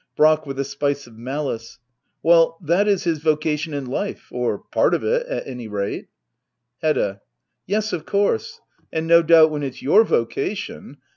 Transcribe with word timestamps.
Brack. 0.15 0.47
[With 0.47 0.57
a 0.59 0.63
spice 0.63 1.05
of 1.05 1.15
malice,'] 1.15 1.77
Well, 2.23 2.57
that 2.63 2.87
is 2.87 3.03
his 3.03 3.19
vocation 3.19 3.71
in 3.71 3.85
life— 3.85 4.29
or 4.31 4.57
part 4.57 4.95
of 4.95 5.03
it 5.03 5.27
at 5.27 5.45
any 5.45 5.67
rate. 5.67 6.07
Hedda. 6.81 7.21
Yes, 7.67 7.93
of 7.93 8.07
course; 8.07 8.61
and 8.91 9.05
no 9.05 9.21
doubt 9.21 9.51
when 9.51 9.61
it's 9.61 9.83
your 9.83 10.03
vocation 10.03 10.97